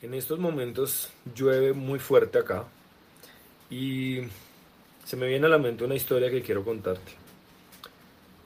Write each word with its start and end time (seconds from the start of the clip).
En 0.00 0.14
estos 0.14 0.38
momentos 0.38 1.10
llueve 1.34 1.72
muy 1.72 1.98
fuerte 1.98 2.38
acá 2.38 2.66
y 3.68 4.20
se 5.04 5.16
me 5.16 5.26
viene 5.26 5.46
a 5.46 5.50
la 5.50 5.58
mente 5.58 5.84
una 5.84 5.96
historia 5.96 6.30
que 6.30 6.40
quiero 6.40 6.64
contarte. 6.64 7.12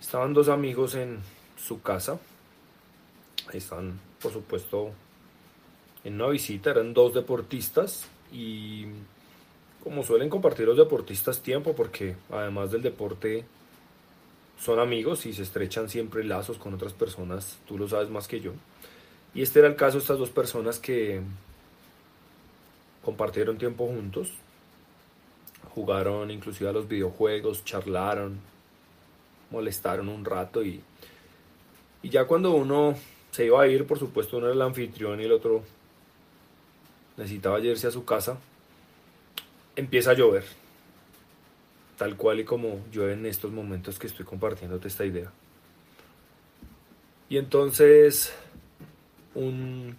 Estaban 0.00 0.32
dos 0.32 0.48
amigos 0.48 0.94
en 0.94 1.18
su 1.58 1.82
casa. 1.82 2.18
Están, 3.52 4.00
por 4.22 4.32
supuesto, 4.32 4.92
en 6.04 6.14
una 6.14 6.28
visita. 6.28 6.70
Eran 6.70 6.94
dos 6.94 7.12
deportistas 7.12 8.08
y 8.32 8.86
como 9.84 10.04
suelen 10.04 10.30
compartir 10.30 10.66
los 10.66 10.78
deportistas 10.78 11.42
tiempo, 11.42 11.74
porque 11.74 12.16
además 12.30 12.70
del 12.70 12.80
deporte 12.80 13.44
son 14.58 14.78
amigos 14.78 15.26
y 15.26 15.34
se 15.34 15.42
estrechan 15.42 15.90
siempre 15.90 16.24
lazos 16.24 16.56
con 16.56 16.72
otras 16.72 16.94
personas, 16.94 17.58
tú 17.68 17.76
lo 17.76 17.88
sabes 17.88 18.08
más 18.08 18.26
que 18.26 18.40
yo. 18.40 18.52
Y 19.34 19.42
este 19.42 19.60
era 19.60 19.68
el 19.68 19.76
caso 19.76 19.96
de 19.96 20.02
estas 20.02 20.18
dos 20.18 20.30
personas 20.30 20.78
que 20.78 21.22
compartieron 23.04 23.58
tiempo 23.58 23.86
juntos, 23.86 24.30
jugaron 25.74 26.30
inclusive 26.30 26.68
a 26.68 26.72
los 26.72 26.86
videojuegos, 26.86 27.64
charlaron, 27.64 28.38
molestaron 29.50 30.08
un 30.08 30.24
rato 30.24 30.62
y, 30.62 30.82
y 32.02 32.08
ya 32.08 32.26
cuando 32.26 32.52
uno 32.52 32.94
se 33.30 33.46
iba 33.46 33.62
a 33.62 33.66
ir, 33.66 33.86
por 33.86 33.98
supuesto 33.98 34.36
uno 34.36 34.46
era 34.46 34.54
el 34.54 34.62
anfitrión 34.62 35.20
y 35.20 35.24
el 35.24 35.32
otro 35.32 35.62
necesitaba 37.16 37.60
irse 37.60 37.86
a 37.86 37.90
su 37.90 38.04
casa, 38.04 38.38
empieza 39.76 40.10
a 40.10 40.14
llover, 40.14 40.44
tal 41.96 42.16
cual 42.16 42.40
y 42.40 42.44
como 42.44 42.84
llueve 42.92 43.14
en 43.14 43.26
estos 43.26 43.50
momentos 43.50 43.98
que 43.98 44.06
estoy 44.06 44.26
compartiéndote 44.26 44.88
esta 44.88 45.04
idea. 45.04 45.32
Y 47.28 47.38
entonces 47.38 48.34
un, 49.34 49.96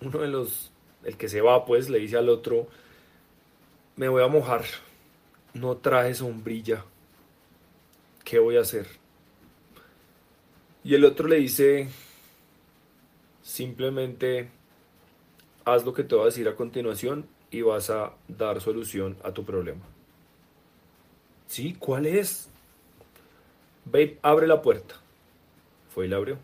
uno 0.00 0.18
de 0.18 0.28
los, 0.28 0.72
el 1.04 1.16
que 1.16 1.28
se 1.28 1.40
va 1.40 1.64
pues, 1.64 1.88
le 1.88 1.98
dice 1.98 2.16
al 2.16 2.28
otro, 2.28 2.68
me 3.96 4.08
voy 4.08 4.22
a 4.22 4.28
mojar, 4.28 4.64
no 5.54 5.76
traje 5.76 6.14
sombrilla, 6.14 6.84
¿qué 8.24 8.38
voy 8.38 8.56
a 8.56 8.60
hacer? 8.60 8.86
Y 10.84 10.94
el 10.94 11.04
otro 11.04 11.28
le 11.28 11.36
dice, 11.36 11.88
simplemente 13.42 14.50
haz 15.64 15.84
lo 15.84 15.92
que 15.92 16.04
te 16.04 16.14
voy 16.14 16.22
a 16.22 16.26
decir 16.26 16.48
a 16.48 16.56
continuación 16.56 17.26
y 17.50 17.62
vas 17.62 17.90
a 17.90 18.14
dar 18.26 18.60
solución 18.60 19.16
a 19.22 19.32
tu 19.32 19.44
problema. 19.44 19.82
¿Sí? 21.46 21.76
¿Cuál 21.78 22.06
es? 22.06 22.48
Ve, 23.84 24.18
abre 24.22 24.46
la 24.46 24.62
puerta. 24.62 24.94
Fue 25.90 26.06
y 26.06 26.08
la 26.08 26.16
abrió. 26.16 26.38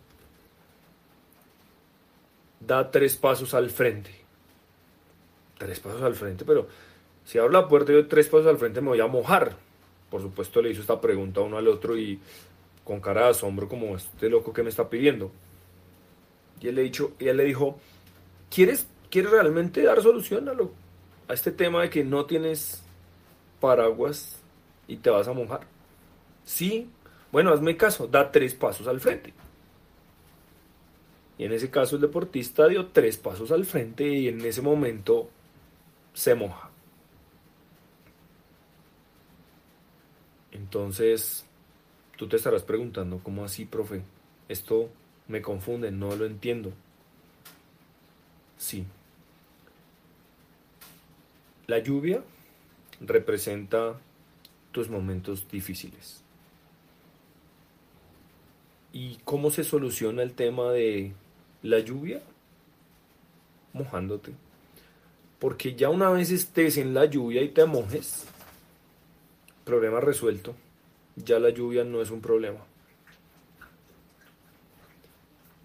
Da 2.60 2.90
tres 2.90 3.16
pasos 3.16 3.54
al 3.54 3.70
frente. 3.70 4.10
Tres 5.58 5.80
pasos 5.80 6.02
al 6.02 6.14
frente, 6.14 6.44
pero 6.44 6.68
si 7.24 7.38
abro 7.38 7.52
la 7.52 7.68
puerta 7.68 7.92
y 7.92 7.96
doy 7.96 8.04
tres 8.04 8.28
pasos 8.28 8.46
al 8.46 8.58
frente 8.58 8.80
me 8.80 8.88
voy 8.88 9.00
a 9.00 9.06
mojar. 9.06 9.56
Por 10.10 10.22
supuesto 10.22 10.62
le 10.62 10.70
hizo 10.70 10.80
esta 10.80 11.00
pregunta 11.00 11.40
uno 11.40 11.58
al 11.58 11.68
otro 11.68 11.96
y 11.96 12.18
con 12.84 13.00
cara 13.00 13.24
de 13.24 13.30
asombro 13.30 13.68
como 13.68 13.96
este 13.96 14.30
loco 14.30 14.52
que 14.52 14.62
me 14.62 14.70
está 14.70 14.88
pidiendo. 14.88 15.30
Y 16.60 16.68
él 16.68 16.74
le, 16.74 16.82
dicho, 16.82 17.12
y 17.18 17.28
él 17.28 17.36
le 17.36 17.44
dijo, 17.44 17.78
¿quieres, 18.50 18.88
¿quieres 19.10 19.30
realmente 19.30 19.82
dar 19.82 20.02
solución 20.02 20.48
a, 20.48 20.54
lo, 20.54 20.72
a 21.28 21.34
este 21.34 21.52
tema 21.52 21.82
de 21.82 21.90
que 21.90 22.02
no 22.02 22.24
tienes 22.24 22.82
paraguas 23.60 24.40
y 24.88 24.96
te 24.96 25.10
vas 25.10 25.28
a 25.28 25.34
mojar? 25.34 25.60
Sí, 26.44 26.88
bueno, 27.30 27.52
hazme 27.52 27.76
caso, 27.76 28.06
da 28.06 28.32
tres 28.32 28.54
pasos 28.54 28.86
al 28.88 29.00
frente. 29.00 29.34
Y 31.38 31.44
en 31.44 31.52
ese 31.52 31.70
caso 31.70 31.96
el 31.96 32.02
deportista 32.02 32.66
dio 32.66 32.88
tres 32.88 33.16
pasos 33.16 33.52
al 33.52 33.64
frente 33.64 34.06
y 34.08 34.28
en 34.28 34.40
ese 34.40 34.60
momento 34.60 35.30
se 36.12 36.34
moja. 36.34 36.70
Entonces, 40.50 41.46
tú 42.16 42.28
te 42.28 42.36
estarás 42.36 42.64
preguntando, 42.64 43.20
¿cómo 43.22 43.44
así, 43.44 43.64
profe? 43.64 44.02
Esto 44.48 44.90
me 45.28 45.40
confunde, 45.40 45.92
no 45.92 46.16
lo 46.16 46.26
entiendo. 46.26 46.72
Sí. 48.56 48.84
La 51.68 51.78
lluvia 51.78 52.24
representa 53.00 54.00
tus 54.72 54.90
momentos 54.90 55.48
difíciles. 55.48 56.24
¿Y 58.92 59.18
cómo 59.24 59.50
se 59.50 59.62
soluciona 59.62 60.22
el 60.22 60.34
tema 60.34 60.72
de 60.72 61.12
la 61.62 61.78
lluvia? 61.80 62.20
Mojándote. 63.72 64.32
Porque 65.38 65.74
ya 65.74 65.88
una 65.88 66.10
vez 66.10 66.30
estés 66.30 66.78
en 66.78 66.94
la 66.94 67.04
lluvia 67.04 67.42
y 67.42 67.48
te 67.48 67.64
mojes, 67.64 68.26
problema 69.64 70.00
resuelto. 70.00 70.54
Ya 71.16 71.38
la 71.38 71.50
lluvia 71.50 71.84
no 71.84 72.00
es 72.00 72.10
un 72.10 72.20
problema. 72.20 72.60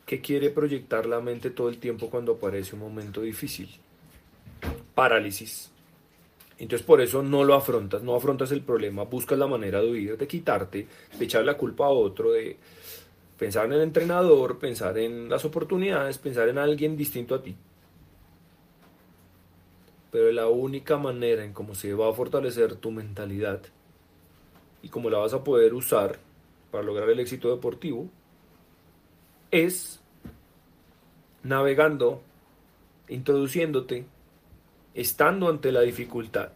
¿Qué 0.05 0.21
quiere 0.21 0.49
proyectar 0.49 1.05
la 1.05 1.21
mente 1.21 1.49
todo 1.49 1.69
el 1.69 1.77
tiempo 1.77 2.09
cuando 2.09 2.33
aparece 2.33 2.75
un 2.75 2.81
momento 2.81 3.21
difícil? 3.21 3.69
Parálisis. 4.93 5.71
Entonces 6.59 6.85
por 6.85 7.01
eso 7.01 7.23
no 7.23 7.43
lo 7.43 7.55
afrontas, 7.55 8.03
no 8.03 8.15
afrontas 8.15 8.51
el 8.51 8.61
problema, 8.61 9.03
buscas 9.03 9.39
la 9.39 9.47
manera 9.47 9.81
de 9.81 9.89
huir, 9.89 10.17
de 10.17 10.27
quitarte, 10.27 10.87
de 11.17 11.25
echar 11.25 11.43
la 11.43 11.57
culpa 11.57 11.85
a 11.85 11.89
otro, 11.89 12.31
de 12.31 12.57
pensar 13.37 13.65
en 13.65 13.73
el 13.73 13.81
entrenador, 13.81 14.59
pensar 14.59 14.97
en 14.97 15.29
las 15.29 15.45
oportunidades, 15.45 16.17
pensar 16.17 16.49
en 16.49 16.57
alguien 16.57 16.95
distinto 16.95 17.35
a 17.35 17.41
ti. 17.41 17.55
Pero 20.11 20.31
la 20.31 20.47
única 20.47 20.97
manera 20.97 21.43
en 21.43 21.53
cómo 21.53 21.73
se 21.75 21.93
va 21.93 22.09
a 22.09 22.13
fortalecer 22.13 22.75
tu 22.75 22.91
mentalidad 22.91 23.61
y 24.81 24.89
cómo 24.89 25.09
la 25.09 25.17
vas 25.17 25.33
a 25.33 25.43
poder 25.43 25.73
usar 25.73 26.19
para 26.71 26.83
lograr 26.83 27.09
el 27.09 27.19
éxito 27.19 27.49
deportivo 27.49 28.09
es 29.49 30.01
navegando, 31.43 32.21
introduciéndote, 33.07 34.05
estando 34.93 35.49
ante 35.49 35.71
la 35.71 35.81
dificultad. 35.81 36.51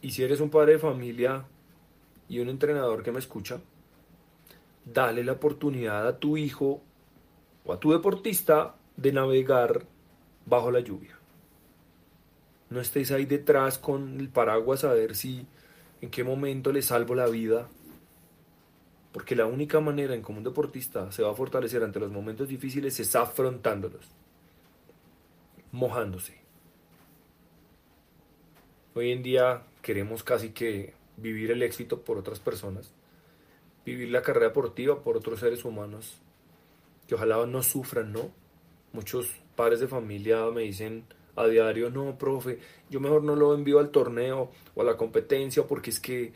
Y 0.00 0.12
si 0.12 0.22
eres 0.22 0.40
un 0.40 0.50
padre 0.50 0.72
de 0.72 0.78
familia 0.78 1.44
y 2.28 2.38
un 2.38 2.48
entrenador 2.48 3.02
que 3.02 3.12
me 3.12 3.18
escucha, 3.18 3.60
dale 4.92 5.24
la 5.24 5.32
oportunidad 5.32 6.06
a 6.06 6.18
tu 6.18 6.36
hijo 6.36 6.82
o 7.64 7.72
a 7.72 7.80
tu 7.80 7.92
deportista 7.92 8.76
de 8.96 9.12
navegar 9.12 9.84
bajo 10.46 10.70
la 10.70 10.80
lluvia. 10.80 11.18
No 12.70 12.80
estés 12.80 13.10
ahí 13.12 13.24
detrás 13.24 13.78
con 13.78 14.18
el 14.20 14.28
paraguas 14.28 14.84
a 14.84 14.92
ver 14.92 15.14
si 15.14 15.46
en 16.00 16.10
qué 16.10 16.24
momento 16.24 16.72
le 16.72 16.82
salvo 16.82 17.14
la 17.14 17.26
vida. 17.26 17.68
Porque 19.12 19.34
la 19.34 19.46
única 19.46 19.80
manera 19.80 20.14
en 20.14 20.22
cómo 20.22 20.38
un 20.38 20.44
deportista 20.44 21.10
se 21.12 21.22
va 21.22 21.30
a 21.30 21.34
fortalecer 21.34 21.82
ante 21.82 21.98
los 21.98 22.12
momentos 22.12 22.46
difíciles 22.48 23.00
es 23.00 23.16
afrontándolos, 23.16 24.06
mojándose. 25.72 26.38
Hoy 28.94 29.12
en 29.12 29.22
día 29.22 29.62
queremos 29.80 30.22
casi 30.22 30.50
que 30.50 30.92
vivir 31.16 31.50
el 31.50 31.62
éxito 31.62 32.02
por 32.02 32.18
otras 32.18 32.38
personas, 32.38 32.92
vivir 33.88 34.10
la 34.10 34.22
carrera 34.22 34.48
deportiva 34.48 35.02
por 35.02 35.16
otros 35.16 35.40
seres 35.40 35.64
humanos, 35.64 36.18
que 37.06 37.14
ojalá 37.14 37.44
no 37.46 37.62
sufran, 37.62 38.12
¿no? 38.12 38.30
Muchos 38.92 39.30
padres 39.56 39.80
de 39.80 39.88
familia 39.88 40.46
me 40.50 40.62
dicen 40.62 41.04
a 41.36 41.46
diario, 41.46 41.90
no, 41.90 42.18
profe, 42.18 42.58
yo 42.90 43.00
mejor 43.00 43.22
no 43.22 43.36
lo 43.36 43.54
envío 43.54 43.78
al 43.78 43.90
torneo 43.90 44.50
o 44.74 44.82
a 44.82 44.84
la 44.84 44.96
competencia 44.96 45.66
porque 45.66 45.90
es 45.90 46.00
que 46.00 46.32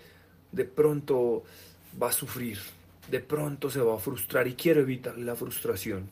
de 0.53 0.65
pronto 0.65 1.43
va 2.01 2.09
a 2.09 2.13
sufrir, 2.13 2.59
de 3.11 3.21
pronto 3.21 3.71
se 3.71 3.81
va 3.81 3.95
a 3.95 3.99
frustrar 3.99 4.47
y 4.47 4.55
quiero 4.55 4.81
evitar 4.81 5.19
la 5.19 5.35
frustración. 5.35 6.09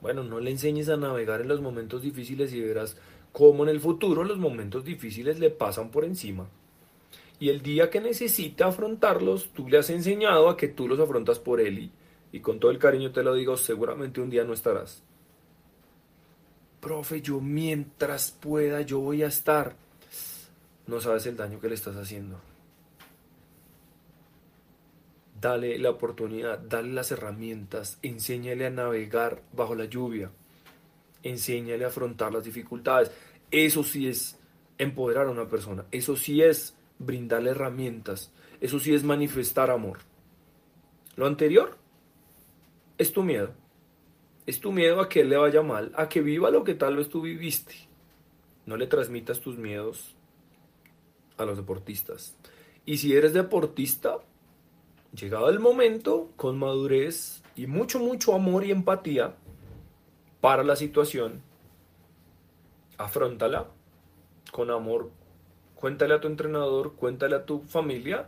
Bueno, 0.00 0.22
no 0.22 0.40
le 0.40 0.50
enseñes 0.50 0.88
a 0.88 0.96
navegar 0.96 1.40
en 1.40 1.48
los 1.48 1.60
momentos 1.60 2.02
difíciles 2.02 2.52
y 2.52 2.60
verás 2.60 2.96
cómo 3.32 3.64
en 3.64 3.70
el 3.70 3.80
futuro 3.80 4.24
los 4.24 4.38
momentos 4.38 4.84
difíciles 4.84 5.38
le 5.38 5.50
pasan 5.50 5.90
por 5.90 6.04
encima. 6.04 6.48
Y 7.40 7.50
el 7.50 7.62
día 7.62 7.88
que 7.88 8.00
necesite 8.00 8.64
afrontarlos, 8.64 9.50
tú 9.54 9.68
le 9.68 9.78
has 9.78 9.90
enseñado 9.90 10.48
a 10.48 10.56
que 10.56 10.68
tú 10.68 10.88
los 10.88 10.98
afrontas 10.98 11.38
por 11.38 11.60
él 11.60 11.78
y, 11.78 11.92
y 12.32 12.40
con 12.40 12.58
todo 12.58 12.70
el 12.70 12.78
cariño 12.78 13.12
te 13.12 13.22
lo 13.22 13.34
digo, 13.34 13.56
seguramente 13.56 14.20
un 14.20 14.30
día 14.30 14.44
no 14.44 14.52
estarás. 14.52 15.02
Profe, 16.80 17.20
yo 17.22 17.40
mientras 17.40 18.32
pueda, 18.32 18.82
yo 18.82 19.00
voy 19.00 19.22
a 19.22 19.28
estar. 19.28 19.76
No 20.86 21.00
sabes 21.00 21.26
el 21.26 21.36
daño 21.36 21.60
que 21.60 21.68
le 21.68 21.74
estás 21.74 21.96
haciendo 21.96 22.40
dale 25.40 25.78
la 25.78 25.90
oportunidad, 25.90 26.58
dale 26.58 26.92
las 26.92 27.12
herramientas, 27.12 27.98
enséñale 28.02 28.66
a 28.66 28.70
navegar 28.70 29.42
bajo 29.52 29.74
la 29.74 29.84
lluvia, 29.84 30.30
enséñale 31.22 31.84
a 31.84 31.88
afrontar 31.88 32.32
las 32.32 32.44
dificultades. 32.44 33.10
Eso 33.50 33.82
sí 33.84 34.08
es 34.08 34.38
empoderar 34.78 35.26
a 35.26 35.30
una 35.30 35.48
persona, 35.48 35.84
eso 35.90 36.16
sí 36.16 36.42
es 36.42 36.74
brindarle 36.98 37.50
herramientas, 37.50 38.32
eso 38.60 38.78
sí 38.78 38.94
es 38.94 39.04
manifestar 39.04 39.70
amor. 39.70 39.98
Lo 41.16 41.26
anterior 41.26 41.76
es 42.96 43.12
tu 43.12 43.22
miedo, 43.22 43.54
Es 44.46 44.60
tu 44.60 44.72
miedo 44.72 45.00
a 45.00 45.08
que 45.10 45.20
él 45.20 45.28
le 45.28 45.36
vaya 45.36 45.62
mal, 45.62 45.92
a 45.94 46.08
que 46.08 46.22
viva 46.22 46.50
lo 46.50 46.64
que 46.64 46.74
tal 46.74 46.96
vez 46.96 47.10
tú 47.10 47.20
viviste. 47.20 47.74
No 48.64 48.76
le 48.78 48.86
transmitas 48.86 49.40
tus 49.40 49.58
miedos 49.58 50.16
a 51.36 51.44
los 51.44 51.58
deportistas. 51.58 52.34
Y 52.86 52.96
si 52.96 53.14
eres 53.14 53.34
deportista, 53.34 54.18
llegado 55.12 55.50
el 55.50 55.60
momento, 55.60 56.30
con 56.36 56.58
madurez 56.58 57.42
y 57.56 57.66
mucho, 57.66 57.98
mucho 57.98 58.34
amor 58.34 58.64
y 58.64 58.70
empatía 58.70 59.34
para 60.40 60.64
la 60.64 60.76
situación, 60.76 61.42
afrontala 62.96 63.68
con 64.50 64.70
amor. 64.70 65.10
Cuéntale 65.78 66.14
a 66.14 66.20
tu 66.20 66.26
entrenador, 66.26 66.94
cuéntale 66.96 67.36
a 67.36 67.44
tu 67.44 67.60
familia 67.60 68.26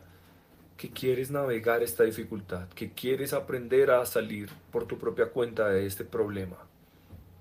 que 0.77 0.91
quieres 0.91 1.33
navegar 1.33 1.83
esta 1.83 2.05
dificultad, 2.05 2.69
que 2.69 2.93
quieres 2.93 3.33
aprender 3.33 3.91
a 3.91 4.07
salir 4.07 4.49
por 4.71 4.87
tu 4.87 4.99
propia 4.99 5.27
cuenta 5.27 5.69
de 5.69 5.85
este 5.85 6.05
problema. 6.05 6.59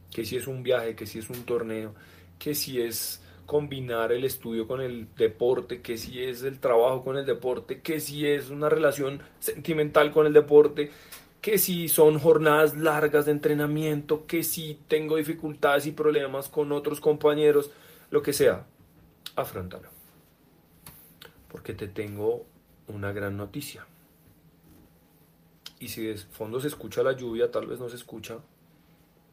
Que 0.10 0.26
si 0.26 0.36
es 0.36 0.48
un 0.48 0.64
viaje, 0.64 0.96
que 0.96 1.06
si 1.06 1.20
es 1.20 1.30
un 1.30 1.44
torneo, 1.44 1.94
que 2.40 2.56
si 2.56 2.82
es 2.82 3.22
combinar 3.46 4.12
el 4.12 4.24
estudio 4.24 4.68
con 4.68 4.82
el 4.82 5.08
deporte, 5.16 5.82
que 5.82 5.96
si 5.96 6.24
es 6.24 6.42
el 6.42 6.60
trabajo 6.60 7.04
con 7.04 7.16
el 7.16 7.28
deporte, 7.28 7.82
que 7.82 8.00
si 8.00 8.26
es 8.26 8.50
una 8.50 8.68
relación 8.68 9.22
sentimental 9.40 10.12
con 10.12 10.26
el 10.26 10.34
deporte, 10.34 10.90
que 11.40 11.60
si 11.60 11.88
son 11.88 12.18
jornadas 12.18 12.76
largas 12.76 13.28
de 13.28 13.34
entrenamiento, 13.34 14.26
que 14.26 14.42
si 14.42 14.80
tengo 14.88 15.18
dificultades 15.18 15.86
y 15.86 15.92
problemas 15.92 16.50
con 16.50 16.72
otros 16.72 17.00
compañeros, 17.00 17.70
lo 18.10 18.24
que 18.24 18.34
sea, 18.34 18.66
afrontalo. 19.36 19.99
Porque 21.50 21.74
te 21.74 21.88
tengo 21.88 22.46
una 22.88 23.12
gran 23.12 23.36
noticia. 23.38 23.86
Y 25.80 25.90
si 25.90 26.04
de 26.04 26.18
fondo 26.18 26.60
se 26.60 26.68
escucha 26.68 27.04
la 27.04 27.14
lluvia, 27.14 27.52
tal 27.52 27.68
vez 27.68 27.80
no 27.80 27.90
se 27.90 27.96
escucha, 27.96 28.40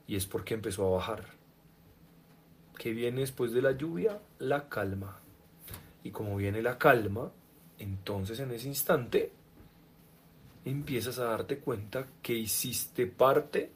y 0.06 0.16
es 0.16 0.26
porque 0.26 0.54
empezó 0.54 0.86
a 0.86 0.96
bajar 0.96 1.36
que 2.76 2.92
viene 2.92 3.20
después 3.20 3.52
de 3.52 3.62
la 3.62 3.72
lluvia? 3.72 4.20
La 4.38 4.68
calma. 4.68 5.18
Y 6.04 6.10
como 6.10 6.36
viene 6.36 6.62
la 6.62 6.78
calma, 6.78 7.32
entonces 7.78 8.38
en 8.40 8.52
ese 8.52 8.68
instante 8.68 9.32
empiezas 10.64 11.18
a 11.18 11.24
darte 11.24 11.58
cuenta 11.58 12.06
que 12.22 12.34
hiciste 12.34 13.06
parte 13.06 13.70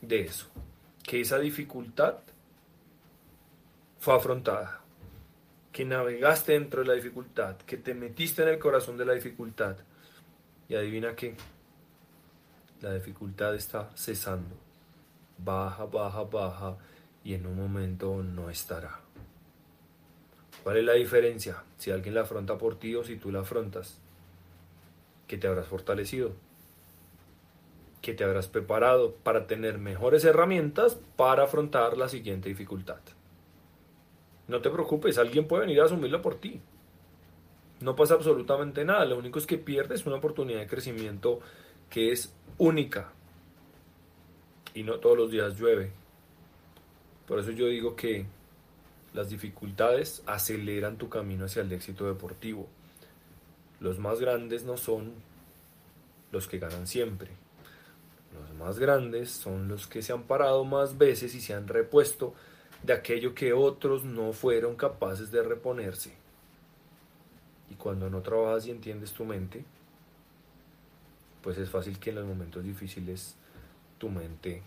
de 0.00 0.20
eso, 0.20 0.46
que 1.02 1.20
esa 1.20 1.38
dificultad 1.38 2.18
fue 3.98 4.14
afrontada, 4.14 4.81
que 5.72 5.84
navegaste 5.86 6.52
dentro 6.52 6.82
de 6.82 6.88
la 6.88 6.94
dificultad, 6.94 7.56
que 7.56 7.78
te 7.78 7.94
metiste 7.94 8.42
en 8.42 8.48
el 8.48 8.58
corazón 8.58 8.98
de 8.98 9.06
la 9.06 9.14
dificultad. 9.14 9.76
Y 10.68 10.74
adivina 10.74 11.16
qué, 11.16 11.34
la 12.82 12.92
dificultad 12.92 13.54
está 13.54 13.90
cesando, 13.94 14.54
baja, 15.38 15.86
baja, 15.86 16.24
baja 16.24 16.76
y 17.24 17.34
en 17.34 17.46
un 17.46 17.56
momento 17.56 18.22
no 18.22 18.50
estará. 18.50 19.00
¿Cuál 20.62 20.76
es 20.76 20.84
la 20.84 20.92
diferencia? 20.92 21.64
Si 21.78 21.90
alguien 21.90 22.14
la 22.14 22.22
afronta 22.22 22.58
por 22.58 22.78
ti 22.78 22.94
o 22.94 23.02
si 23.02 23.16
tú 23.16 23.32
la 23.32 23.40
afrontas. 23.40 23.98
Que 25.26 25.36
te 25.36 25.48
habrás 25.48 25.66
fortalecido. 25.66 26.32
Que 28.00 28.14
te 28.14 28.22
habrás 28.22 28.46
preparado 28.46 29.14
para 29.14 29.46
tener 29.46 29.78
mejores 29.78 30.24
herramientas 30.24 30.98
para 31.16 31.44
afrontar 31.44 31.96
la 31.96 32.08
siguiente 32.08 32.48
dificultad. 32.48 33.00
No 34.48 34.60
te 34.60 34.70
preocupes, 34.70 35.18
alguien 35.18 35.46
puede 35.46 35.62
venir 35.62 35.80
a 35.80 35.84
asumirlo 35.84 36.20
por 36.20 36.36
ti. 36.36 36.60
No 37.80 37.96
pasa 37.96 38.14
absolutamente 38.14 38.84
nada, 38.84 39.04
lo 39.04 39.18
único 39.18 39.38
es 39.38 39.46
que 39.46 39.58
pierdes 39.58 40.06
una 40.06 40.16
oportunidad 40.16 40.60
de 40.60 40.66
crecimiento 40.66 41.40
que 41.90 42.12
es 42.12 42.34
única. 42.58 43.12
Y 44.74 44.82
no 44.82 44.98
todos 45.00 45.16
los 45.16 45.30
días 45.30 45.58
llueve, 45.58 45.92
por 47.26 47.38
eso 47.38 47.50
yo 47.50 47.66
digo 47.66 47.96
que 47.96 48.26
las 49.14 49.28
dificultades 49.30 50.22
aceleran 50.26 50.96
tu 50.96 51.08
camino 51.08 51.44
hacia 51.44 51.62
el 51.62 51.72
éxito 51.72 52.06
deportivo. 52.06 52.68
Los 53.80 53.98
más 53.98 54.20
grandes 54.20 54.64
no 54.64 54.76
son 54.76 55.12
los 56.30 56.46
que 56.48 56.58
ganan 56.58 56.86
siempre. 56.86 57.30
Los 58.32 58.54
más 58.58 58.78
grandes 58.78 59.30
son 59.30 59.68
los 59.68 59.86
que 59.86 60.02
se 60.02 60.12
han 60.12 60.22
parado 60.22 60.64
más 60.64 60.96
veces 60.96 61.34
y 61.34 61.40
se 61.40 61.52
han 61.54 61.68
repuesto 61.68 62.34
de 62.82 62.92
aquello 62.92 63.34
que 63.34 63.52
otros 63.52 64.04
no 64.04 64.32
fueron 64.32 64.76
capaces 64.76 65.30
de 65.30 65.42
reponerse. 65.42 66.12
Y 67.70 67.74
cuando 67.74 68.10
no 68.10 68.20
trabajas 68.20 68.66
y 68.66 68.70
entiendes 68.70 69.12
tu 69.12 69.24
mente, 69.24 69.64
pues 71.42 71.58
es 71.58 71.70
fácil 71.70 71.98
que 71.98 72.10
en 72.10 72.16
los 72.16 72.26
momentos 72.26 72.62
difíciles 72.64 73.36
tu 73.98 74.08
mente 74.08 74.62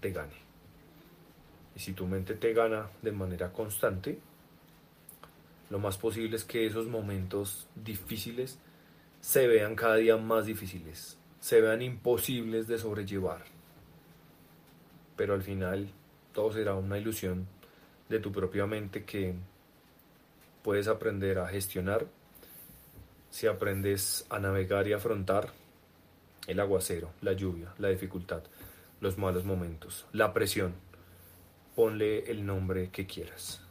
te 0.00 0.12
gane. 0.12 0.46
Y 1.74 1.80
si 1.80 1.92
tu 1.92 2.06
mente 2.06 2.34
te 2.34 2.52
gana 2.52 2.88
de 3.02 3.12
manera 3.12 3.52
constante, 3.52 4.18
lo 5.68 5.78
más 5.78 5.98
posible 5.98 6.36
es 6.36 6.44
que 6.44 6.66
esos 6.66 6.86
momentos 6.86 7.66
difíciles 7.74 8.58
se 9.20 9.46
vean 9.46 9.74
cada 9.74 9.96
día 9.96 10.16
más 10.16 10.46
difíciles, 10.46 11.18
se 11.40 11.60
vean 11.60 11.82
imposibles 11.82 12.68
de 12.68 12.78
sobrellevar. 12.78 13.44
Pero 15.16 15.34
al 15.34 15.42
final 15.42 15.90
todo 16.36 16.52
será 16.52 16.74
una 16.74 16.98
ilusión 16.98 17.46
de 18.10 18.20
tu 18.20 18.30
propia 18.30 18.66
mente 18.66 19.04
que 19.04 19.34
puedes 20.62 20.86
aprender 20.86 21.38
a 21.38 21.48
gestionar 21.48 22.04
si 23.30 23.46
aprendes 23.46 24.26
a 24.28 24.38
navegar 24.38 24.86
y 24.86 24.92
afrontar 24.92 25.48
el 26.46 26.60
aguacero, 26.60 27.08
la 27.22 27.32
lluvia, 27.32 27.72
la 27.78 27.88
dificultad, 27.88 28.42
los 29.00 29.16
malos 29.16 29.46
momentos, 29.46 30.04
la 30.12 30.34
presión 30.34 30.74
ponle 31.74 32.30
el 32.30 32.44
nombre 32.44 32.90
que 32.90 33.06
quieras. 33.06 33.62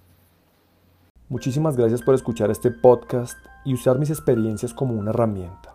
Muchísimas 1.29 1.77
gracias 1.77 2.01
por 2.01 2.15
escuchar 2.15 2.50
este 2.50 2.71
podcast 2.71 3.38
y 3.63 3.75
usar 3.75 4.00
mis 4.00 4.09
experiencias 4.09 4.73
como 4.73 4.95
una 4.95 5.12
herramienta. 5.12 5.75